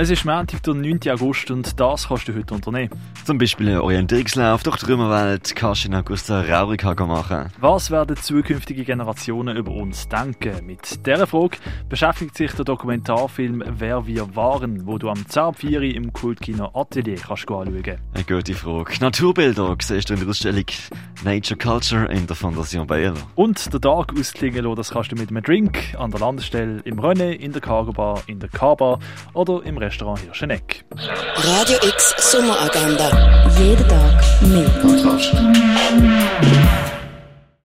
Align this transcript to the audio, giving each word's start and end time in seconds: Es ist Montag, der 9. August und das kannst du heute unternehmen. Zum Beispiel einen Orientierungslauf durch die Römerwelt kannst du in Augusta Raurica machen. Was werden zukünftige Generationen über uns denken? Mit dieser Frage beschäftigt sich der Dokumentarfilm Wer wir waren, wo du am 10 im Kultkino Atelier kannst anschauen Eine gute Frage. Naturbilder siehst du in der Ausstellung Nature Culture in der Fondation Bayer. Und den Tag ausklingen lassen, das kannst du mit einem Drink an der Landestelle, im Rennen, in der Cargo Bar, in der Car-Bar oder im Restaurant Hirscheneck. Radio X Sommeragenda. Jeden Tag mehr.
Es 0.00 0.10
ist 0.10 0.24
Montag, 0.24 0.62
der 0.62 0.74
9. 0.74 1.00
August 1.08 1.50
und 1.50 1.80
das 1.80 2.06
kannst 2.06 2.28
du 2.28 2.36
heute 2.36 2.54
unternehmen. 2.54 2.90
Zum 3.24 3.36
Beispiel 3.36 3.70
einen 3.70 3.80
Orientierungslauf 3.80 4.62
durch 4.62 4.76
die 4.76 4.92
Römerwelt 4.92 5.56
kannst 5.56 5.82
du 5.82 5.88
in 5.88 5.94
Augusta 5.96 6.40
Raurica 6.40 6.94
machen. 7.04 7.48
Was 7.58 7.90
werden 7.90 8.16
zukünftige 8.16 8.84
Generationen 8.84 9.56
über 9.56 9.72
uns 9.72 10.08
denken? 10.08 10.64
Mit 10.64 11.04
dieser 11.04 11.26
Frage 11.26 11.58
beschäftigt 11.88 12.36
sich 12.36 12.52
der 12.52 12.64
Dokumentarfilm 12.64 13.64
Wer 13.66 14.06
wir 14.06 14.36
waren, 14.36 14.86
wo 14.86 14.98
du 14.98 15.10
am 15.10 15.26
10 15.26 15.82
im 15.82 16.12
Kultkino 16.12 16.70
Atelier 16.74 17.16
kannst 17.16 17.50
anschauen 17.50 17.84
Eine 18.14 18.24
gute 18.24 18.54
Frage. 18.54 18.92
Naturbilder 19.00 19.76
siehst 19.82 20.10
du 20.10 20.14
in 20.14 20.20
der 20.20 20.28
Ausstellung 20.28 20.66
Nature 21.24 21.58
Culture 21.58 22.04
in 22.04 22.24
der 22.28 22.36
Fondation 22.36 22.86
Bayer. 22.86 23.14
Und 23.34 23.74
den 23.74 23.80
Tag 23.80 24.16
ausklingen 24.16 24.62
lassen, 24.62 24.76
das 24.76 24.90
kannst 24.90 25.10
du 25.10 25.16
mit 25.16 25.30
einem 25.30 25.42
Drink 25.42 25.96
an 25.98 26.12
der 26.12 26.20
Landestelle, 26.20 26.82
im 26.84 27.00
Rennen, 27.00 27.32
in 27.32 27.50
der 27.50 27.60
Cargo 27.60 27.92
Bar, 27.92 28.22
in 28.28 28.38
der 28.38 28.48
Car-Bar 28.48 29.00
oder 29.34 29.64
im 29.64 29.76
Restaurant 29.76 29.87
Hirscheneck. 29.90 30.84
Radio 31.36 31.76
X 31.88 32.14
Sommeragenda. 32.18 33.10
Jeden 33.58 33.88
Tag 33.88 34.42
mehr. 34.42 35.57